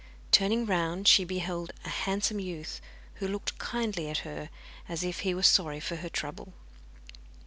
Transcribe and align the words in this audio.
Turning 0.31 0.65
round 0.65 1.07
she 1.07 1.23
beheld 1.23 1.73
a 1.85 1.89
handsome 1.89 2.39
youth, 2.39 2.81
who 3.17 3.27
looked 3.27 3.59
kindly 3.59 4.09
at 4.09 4.17
her, 4.25 4.49
as 4.89 5.03
if 5.03 5.19
he 5.19 5.31
were 5.35 5.43
sorry 5.43 5.79
for 5.79 5.97
her 5.97 6.09
trouble. 6.09 6.53